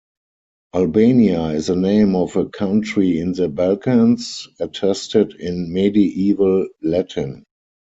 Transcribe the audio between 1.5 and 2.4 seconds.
the name of